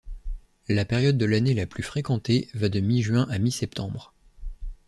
La 0.67 0.83
période 0.83 1.19
de 1.19 1.25
l'année 1.27 1.53
la 1.53 1.67
plus 1.67 1.83
fréquentée 1.83 2.49
va 2.55 2.69
de 2.69 2.79
mi-juin 2.79 3.27
à 3.29 3.37
mi-septembre. 3.37 4.15